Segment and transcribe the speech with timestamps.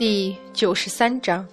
[0.00, 1.46] 第九十三章，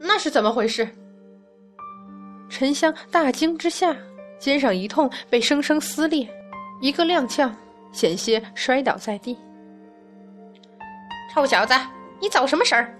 [0.00, 0.88] 那是怎么回事？
[2.48, 3.94] 沉香大惊之下，
[4.38, 6.26] 肩上一痛，被生生撕裂，
[6.80, 7.52] 一个踉跄，
[7.92, 9.36] 险些摔倒在地。
[11.34, 11.74] 臭小子，
[12.18, 12.98] 你走什么神儿？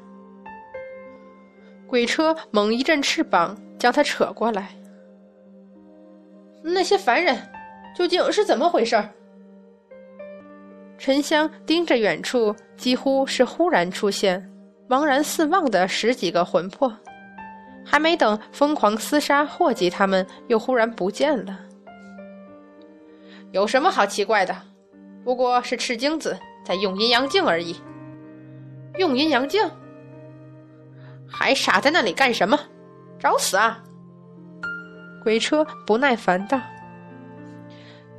[1.87, 4.77] 鬼车猛一阵翅膀，将他扯过来。
[6.63, 7.35] 那些凡人
[7.97, 9.03] 究竟是怎么回事？
[10.99, 14.51] 沉香盯着远处，几乎是忽然出现、
[14.89, 16.93] 茫然四望的十几个魂魄，
[17.85, 21.61] 还没等疯狂厮杀祸及他们，又忽然不见了。
[23.53, 24.57] 有什么好奇怪的？
[25.25, 27.77] 不过是赤精子在用阴阳镜而已。
[28.99, 29.69] 用阴阳镜？
[31.29, 32.59] 还傻在那里干什么？
[33.19, 33.83] 找死啊！
[35.23, 36.61] 鬼车不耐烦道：“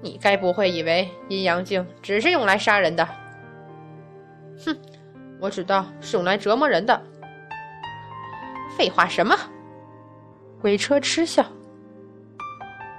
[0.02, 3.08] 你该不会以为阴阳镜只是用来杀人的？
[4.66, 4.76] 哼，
[5.40, 7.02] 我知道是用来折磨人的。
[8.78, 9.36] 废话什么？”
[10.62, 11.46] 鬼车嗤笑：“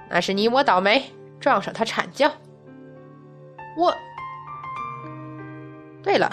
[0.09, 1.03] 那是你我倒霉，
[1.39, 2.31] 撞上他惨叫。
[3.77, 3.93] 我……
[6.01, 6.31] 对了，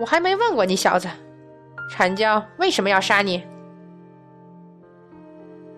[0.00, 1.08] 我还没问过你小子，
[1.90, 3.42] 惨叫为什么要杀你？”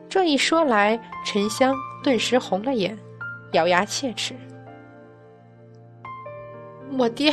[0.08, 1.72] 这一说来，沉香
[2.02, 2.98] 顿时红了眼，
[3.52, 4.34] 咬牙切齿
[6.98, 7.32] ：“我爹，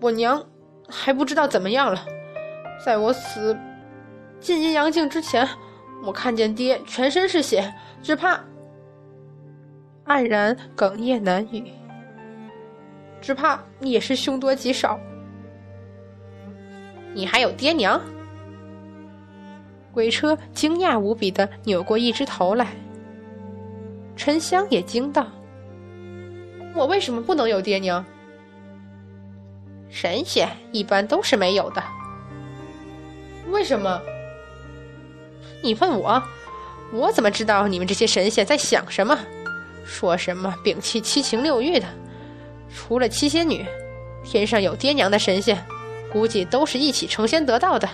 [0.00, 0.44] 我娘
[0.88, 2.04] 还不知道怎么样了。
[2.84, 3.56] 在我死
[4.40, 5.48] 进阴阳镜之前，
[6.04, 8.40] 我看见爹全身是血，只怕……”
[10.06, 11.70] 黯然哽咽难语，
[13.20, 14.98] 只怕也是凶多吉少。
[17.14, 18.00] 你还有爹娘？
[19.92, 22.68] 鬼车惊讶无比的扭过一只头来，
[24.14, 25.26] 沉香也惊道
[26.78, 28.04] ：“我为什么不能有爹娘？
[29.90, 31.82] 神仙一般都是没有的。
[33.50, 34.00] 为什么？
[35.60, 36.22] 你问我，
[36.92, 39.18] 我怎么知道你们这些神仙在想什么？
[39.84, 41.86] 说什么摒弃七情六欲的？
[42.72, 43.66] 除了七仙女，
[44.22, 45.60] 天上有爹娘的神仙，
[46.12, 47.88] 估计都是一起成仙得道的。”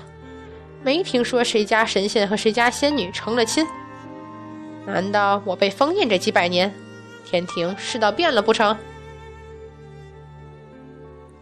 [0.84, 3.66] 没听说谁家神仙和谁家仙女成了亲？
[4.84, 6.70] 难道我被封印这几百年，
[7.24, 8.76] 天庭世道变了不成？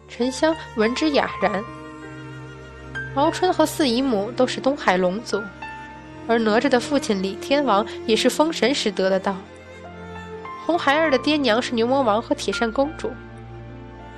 [0.08, 1.62] 沉香闻之哑然。
[3.14, 5.42] 敖春和四姨母都是东海龙族，
[6.26, 9.36] 而哪吒的父亲李天王也是封神时得的道。
[10.64, 13.10] 红孩儿的爹娘是牛魔王和铁扇公主。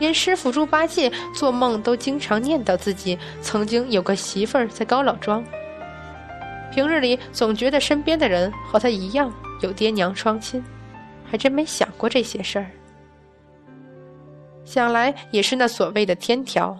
[0.01, 5.43] 连师傅猪八戒做梦都经常念叨自己曾经有个媳妇儿在高老庄。
[6.73, 10.63] 平日里总觉得身边的人和他一样有爹娘双亲，
[11.25, 12.71] 还真没想过这些事儿。
[14.65, 16.79] 想来也是那所谓的天条，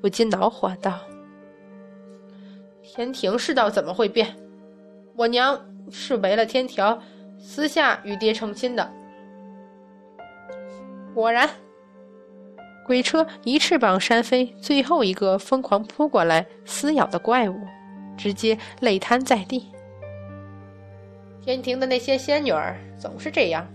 [0.00, 1.00] 不禁恼火道
[2.82, 4.34] ：“天庭世道怎么会变？
[5.16, 7.00] 我娘是违了天条，
[7.38, 8.90] 私下与爹成亲的。
[11.14, 11.48] 果然。”
[12.86, 17.58] 鬼车一翅膀扇飞最后一个疯狂扑过来撕咬的怪物，
[18.16, 19.66] 直接累瘫在地。
[21.42, 23.66] 天庭的那些仙女儿总是这样，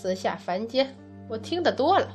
[0.00, 0.94] 私下凡间，
[1.26, 2.08] 我听得多了。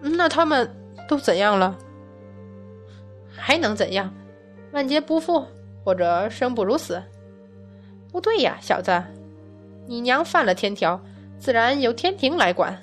[0.00, 0.66] 那他们
[1.06, 1.76] 都怎样了？
[3.30, 4.10] 还能怎样？
[4.72, 5.46] 万劫不复，
[5.84, 7.02] 或者生不如死？
[8.10, 8.90] 不对呀，小子，
[9.86, 10.98] 你娘犯了天条，
[11.38, 12.80] 自然由天庭来管。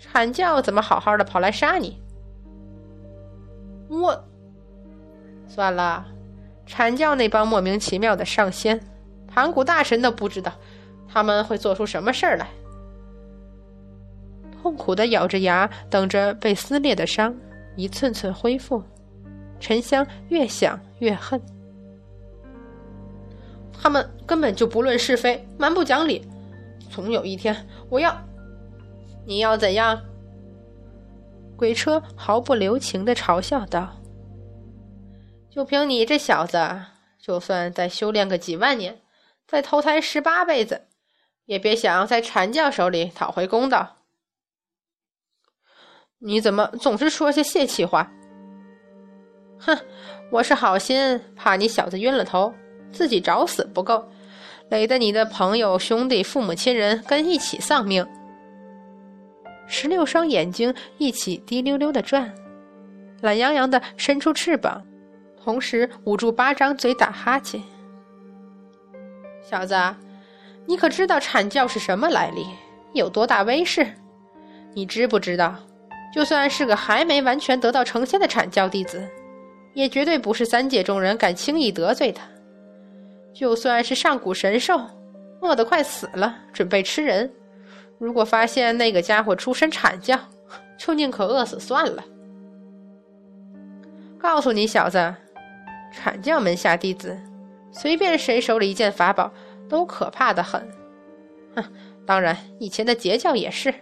[0.00, 2.02] 阐教怎么好好的跑来杀你？
[3.90, 4.18] 我
[5.46, 6.06] 算了，
[6.66, 8.80] 阐教那帮莫名其妙的上仙，
[9.28, 10.50] 盘古大神都不知道
[11.14, 12.48] 他们会做出什么事儿来。
[14.60, 17.32] 痛苦的咬着牙，等着被撕裂的伤
[17.76, 18.82] 一寸寸恢复。
[19.60, 21.40] 沉香越想越恨，
[23.72, 26.26] 他们根本就不论是非，蛮不讲理。
[26.90, 27.56] 总有一天，
[27.88, 28.12] 我要。
[29.24, 30.02] 你要怎样？
[31.56, 33.88] 鬼车毫不留情的嘲笑道
[35.48, 36.58] ：“就凭你这小子，
[37.18, 39.00] 就算再修炼个几万年，
[39.46, 40.82] 再投胎十八辈子，
[41.46, 43.96] 也别想在禅教手里讨回公道。
[46.18, 48.10] 你怎么总是说些泄气话？
[49.58, 49.78] 哼，
[50.30, 52.52] 我是好心，怕你小子晕了头，
[52.92, 54.08] 自己找死不够，
[54.70, 58.06] 累得你的朋友、兄弟、父母亲人跟一起丧命。”
[59.66, 62.34] 十六双眼睛一起滴溜溜的转，
[63.20, 64.82] 懒洋洋的伸出翅膀，
[65.42, 67.62] 同时捂住八张嘴打哈欠。
[69.42, 69.74] 小子，
[70.66, 72.46] 你可知道阐教是什么来历，
[72.92, 73.86] 有多大威势？
[74.72, 75.54] 你知不知道，
[76.14, 79.06] 就算是个还没完全得到成仙的阐教弟子，
[79.72, 82.20] 也绝对不是三界众人敢轻易得罪的。
[83.32, 84.80] 就算是上古神兽，
[85.40, 87.30] 饿得快死了，准备吃人，
[87.98, 90.18] 如果发现那个家伙出身阐教，
[90.78, 92.02] 就宁可饿死算了。
[94.18, 95.14] 告诉你小子，
[95.92, 97.20] 阐教门下弟子，
[97.70, 99.30] 随便谁手里一件法宝，
[99.74, 100.70] 都可怕的很。
[101.56, 101.64] 哼，
[102.06, 103.74] 当然，以前的截教也是。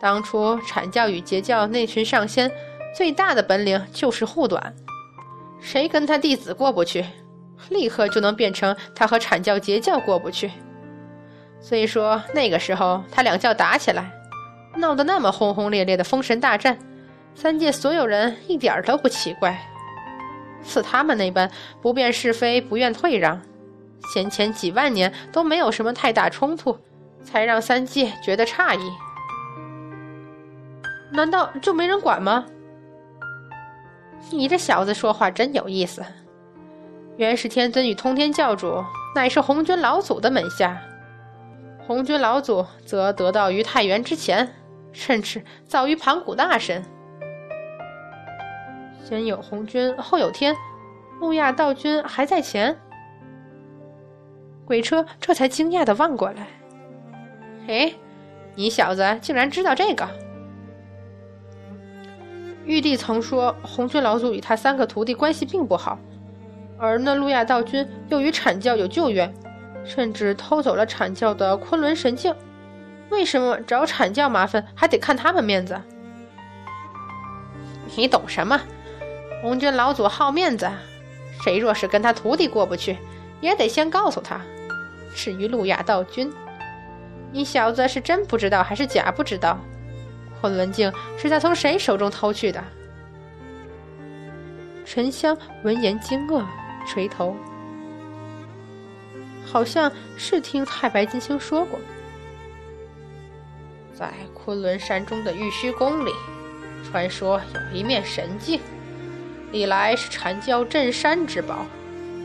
[0.00, 2.50] 当初阐教与截教那群上仙，
[2.92, 4.74] 最大的本领就是护短，
[5.60, 7.04] 谁跟他弟子过不去，
[7.68, 10.50] 立刻就能变成他和阐教截教过不去。
[11.60, 14.10] 所以说那个时候他两教打起来，
[14.74, 16.76] 闹得那么轰轰烈烈的封神大战，
[17.36, 19.56] 三界所有人一点都不奇怪，
[20.64, 21.48] 似他们那般
[21.80, 23.40] 不辨是非、不愿退让，
[24.12, 26.78] 先前几万年都没有什么太大冲突，
[27.22, 28.92] 才让三界觉得诧异。
[31.12, 32.46] 难道就没人管吗？
[34.30, 36.04] 你这小子说话真有意思。
[37.16, 38.82] 元始天尊与通天教主
[39.14, 40.80] 乃是红军老祖的门下，
[41.86, 44.54] 红军老祖则得道于太元之前，
[44.92, 46.82] 甚至早于盘古大神。
[49.04, 50.56] 先有红军，后有天，
[51.18, 52.78] 木亚道君还在前。
[54.70, 56.46] 鬼车这才惊讶的望过来
[57.66, 57.92] ：“哎，
[58.54, 60.08] 你小子竟然知道这个！”
[62.64, 65.98] 玉帝曾说，红军老祖与他三个徒弟关系并不好，
[66.78, 69.34] 而那路亚道君又与阐教有旧怨，
[69.84, 72.32] 甚至偷走了阐教的昆仑神镜。
[73.08, 75.80] 为什么找阐教麻烦还得看他们面子？
[77.96, 78.60] 你懂什么？
[79.42, 80.70] 红军老祖好面子，
[81.42, 82.98] 谁若是跟他徒弟过不去，
[83.40, 84.40] 也得先告诉他。
[85.14, 86.32] 至于路亚道君，
[87.32, 89.58] 你小子是真不知道还是假不知道？
[90.40, 92.62] 昆仑镜是他从谁手中偷去的？
[94.86, 96.42] 沉香闻言惊愕，
[96.86, 97.36] 垂头，
[99.44, 101.78] 好像是听太白金星说过，
[103.94, 106.10] 在昆仑山中的玉虚宫里，
[106.90, 108.60] 传说有一面神镜，
[109.52, 111.66] 历来是阐教镇山之宝，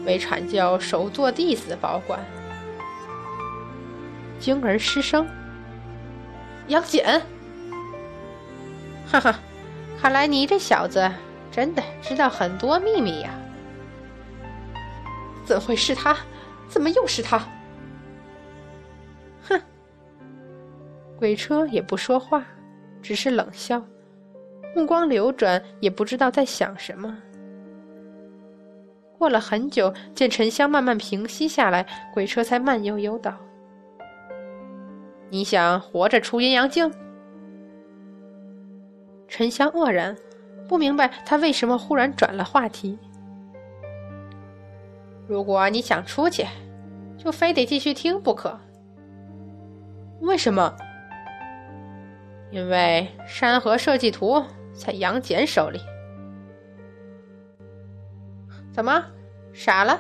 [0.06, 2.20] 为阐教首座弟子保管。
[4.40, 5.28] 惊而失声，
[6.68, 7.22] 杨戬。
[9.08, 9.40] 哈哈，
[10.02, 11.10] 看来你这小子
[11.52, 13.30] 真的知道很多秘密呀！
[15.46, 16.18] 怎会是他？
[16.68, 17.40] 怎么又是他？
[19.48, 19.62] 哼！
[21.18, 22.44] 鬼车也不说话，
[23.02, 23.82] 只是冷笑，
[24.76, 27.16] 目光流转，也不知道在想什么。
[29.18, 33.34] 过了很久，见沉香慢慢平息下来，鬼车才慢悠悠道
[35.30, 36.92] ：“你想活着出阴阳镜？”
[39.28, 40.16] 沉香愕然，
[40.68, 42.98] 不明白他为什么忽然转了话题。
[45.28, 46.46] 如果你想出去，
[47.18, 48.58] 就非得继续听不可。
[50.22, 50.74] 为什么？
[52.52, 54.42] 因为山河设计图
[54.74, 55.82] 在杨戬手里。
[58.72, 59.04] 怎么，
[59.52, 60.00] 傻了？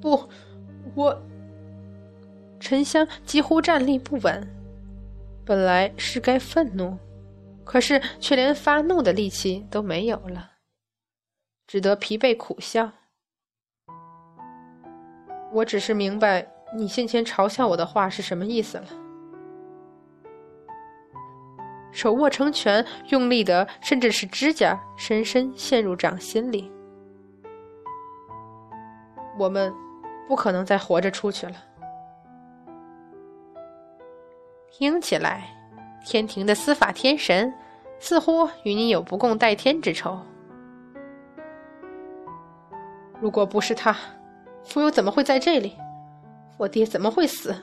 [0.00, 0.18] 不，
[0.94, 1.16] 我……
[2.66, 4.44] 沉香几乎站立不稳。
[5.44, 6.98] 本来是该愤怒，
[7.64, 10.50] 可是却连发怒的力气都没有了，
[11.68, 12.90] 只得疲惫苦笑。
[15.52, 16.44] 我只是明白
[16.76, 18.86] 你先前嘲笑我的话是什么意思了。
[21.92, 26.68] 手握成拳，用力的甚至是指甲深深陷入掌心里。
[29.38, 29.72] 我们
[30.26, 31.54] 不可能再活着出去了。
[34.78, 35.48] 听起来，
[36.04, 37.50] 天庭的司法天神
[37.98, 40.20] 似乎与你有不共戴天之仇。
[43.18, 43.96] 如果不是他，
[44.74, 45.74] 我又怎么会在这里？
[46.58, 47.56] 我爹怎么会死？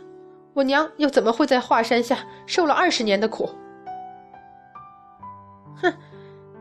[0.56, 2.18] 我娘又怎么会在华山下
[2.48, 3.48] 受了二十年的苦？
[5.76, 5.94] 哼，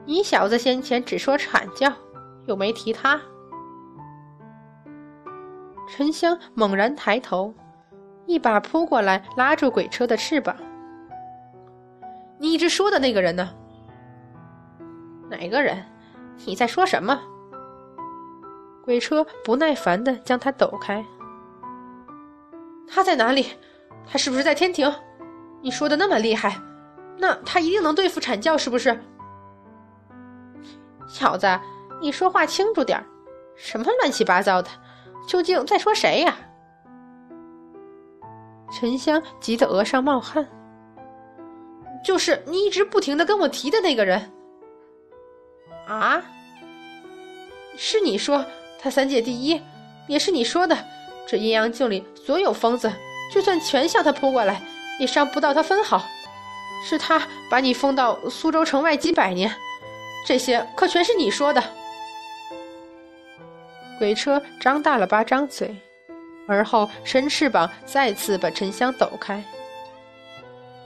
[0.05, 1.91] 你小子先前只说阐教，
[2.45, 3.19] 又没提他。
[5.89, 7.55] 沉香猛然抬头。
[8.27, 10.57] 一把扑过来，拉住鬼车的翅膀。
[12.39, 13.51] 你一直说的那个人呢？
[15.31, 15.85] 哪个人？
[16.45, 17.21] 你在说什么？
[18.85, 21.05] 鬼车不耐烦的将他抖开。
[22.89, 23.47] 他在哪里？
[24.07, 24.93] 他是不是在天庭？
[25.61, 26.59] 你说的那么厉害，
[27.17, 28.99] 那他一定能对付阐教，是不是？
[31.07, 31.47] 小子，
[32.01, 33.05] 你说话清楚点
[33.55, 34.69] 什么乱七八糟的？
[35.29, 36.35] 究竟在说谁呀？
[38.73, 40.49] 沉香急得额上冒汗。
[42.05, 44.33] 就是你一直不停的跟我提的那个人。
[45.87, 46.23] 啊？
[47.77, 48.45] 是你说
[48.79, 49.61] 他三界第一，
[50.07, 50.77] 也是你说的，
[51.27, 52.93] 这阴阳镜里所有疯子，
[53.33, 54.61] 就算全向他扑过来，
[55.01, 56.03] 也伤不到他分毫。
[56.85, 59.51] 是他把你封到苏州城外几百年，
[60.27, 61.63] 这些可全是你说的。
[63.99, 65.75] 鬼车张大了八张嘴，
[66.53, 69.43] 而后伸翅膀再次把沉香抖开。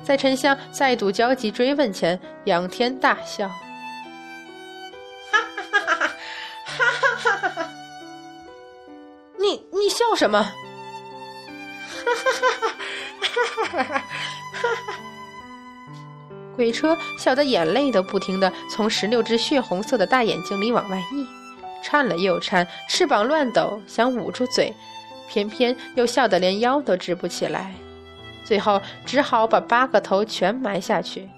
[0.04, 3.48] 在沉香再度焦急追问前仰天大笑。
[5.30, 5.40] 哈
[5.72, 6.08] 哈哈哈
[6.64, 7.70] 哈哈哈哈哈
[9.38, 10.42] 你你笑什么？
[10.42, 12.68] 哈哈哈哈
[13.30, 13.96] 哈哈哈哈
[14.52, 14.94] 哈哈
[16.54, 21.26] 鬼车笑得眼泪都不停的从十六只血红色的大眼睛里往外溢
[21.82, 24.74] 颤了又颤翅膀乱抖想捂住嘴
[25.28, 27.74] 偏偏又笑得连腰都直不起来，
[28.44, 31.28] 最后只好把八个头全埋下去，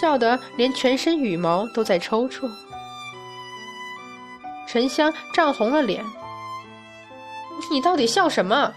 [0.00, 2.50] 笑得连全身羽毛都在抽搐。
[4.68, 6.04] 沉香涨红了脸
[7.70, 8.72] ：“你到底笑什么？”“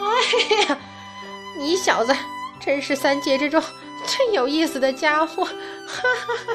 [0.00, 0.78] 哎呀，
[1.58, 2.14] 你小子
[2.60, 3.62] 真是三界之中……”
[4.06, 5.52] 最有意思的家伙，哈
[5.86, 6.52] 哈哈！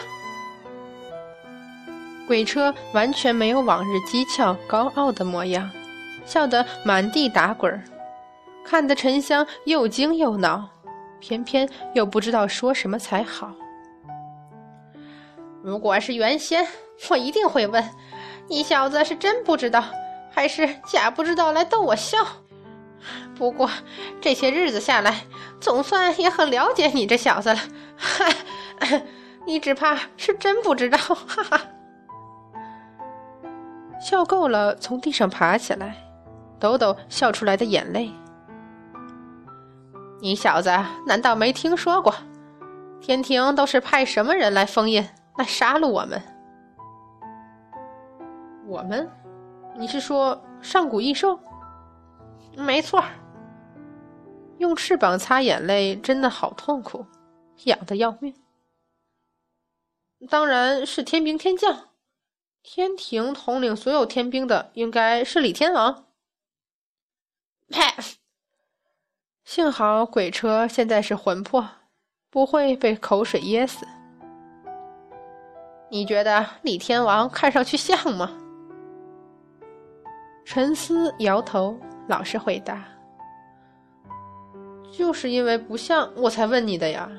[2.28, 5.68] 鬼车完全没有往日讥诮高傲的模样，
[6.30, 7.84] 笑得满地打滚儿，
[8.64, 10.70] 看得沉香又惊又恼，
[11.20, 13.52] 偏偏又不知道说什么才好。
[15.64, 16.68] 如果是原先，
[17.10, 17.84] 我一定会问：
[18.48, 19.84] 你小子是真不知道，
[20.30, 22.20] 还是假不知道来逗我笑？
[23.36, 23.68] 不过
[24.22, 25.24] 这些日子下来，
[25.60, 27.60] 总算也很了解你这小子了。
[29.48, 30.98] 你只怕是真不知道。
[31.00, 31.62] 哈哈，
[34.00, 35.96] 笑够了，从地上爬起来，
[36.60, 38.12] 抖抖笑出来的眼泪。
[40.22, 40.70] 你小子
[41.08, 42.14] 难道没听说过，
[43.00, 46.22] 天庭都是派什么人来封印、来杀戮我们？
[48.68, 49.10] 我们？
[49.78, 51.40] 你是说上古异兽？
[52.58, 53.02] 没错。
[54.58, 57.06] 用翅膀擦眼泪真的好痛苦，
[57.64, 58.36] 痒得要命。
[60.30, 61.88] 当然是天兵天将，
[62.62, 66.04] 天庭统领所有天兵的应该是李天王。
[67.70, 67.82] 呸！
[69.46, 71.68] 幸好鬼车现在是魂魄，
[72.30, 73.88] 不会被口水噎死。
[75.90, 78.32] 你觉得李天王看上去像吗？
[80.46, 82.84] 沉思摇头，老实回答。
[84.92, 87.10] 就是因为不像，我才问你的呀。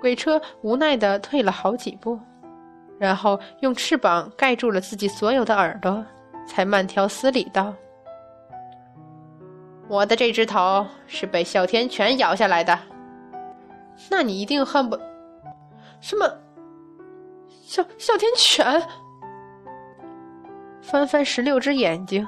[0.00, 2.18] 鬼车无奈的退了好几步，
[2.98, 6.04] 然后用翅膀盖住了自己所有的耳朵，
[6.46, 7.74] 才慢条斯理道
[9.88, 12.78] ：“我的这只头是被哮天犬咬下来的。
[14.10, 14.98] 那你一定恨不……
[16.00, 16.30] 什么？
[17.62, 18.82] 哮哮天犬？
[20.82, 22.26] 翻翻十六只眼睛，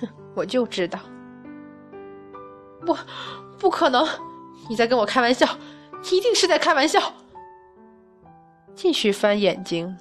[0.00, 0.98] 哼，我就知道。”
[2.84, 2.96] 不，
[3.58, 4.06] 不可能！
[4.68, 5.46] 你在跟我开玩笑，
[6.10, 7.00] 一定是在开玩笑。
[8.74, 9.96] 继续翻眼睛，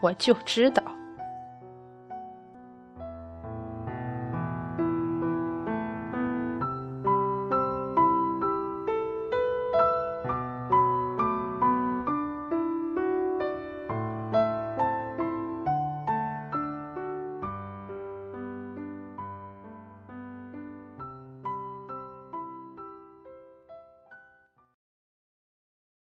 [0.00, 0.82] 我就知道。